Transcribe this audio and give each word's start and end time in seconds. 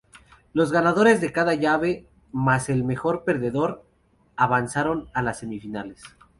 Los 0.51 0.71
ganadores 0.71 1.21
de 1.21 1.31
cada 1.31 1.53
llave 1.53 2.09
más 2.31 2.69
el 2.69 2.83
mejor 2.83 3.23
perdedor 3.23 3.85
avanzaron 4.35 5.11
a 5.13 5.21
las 5.21 5.37
semifinales. 5.37 6.01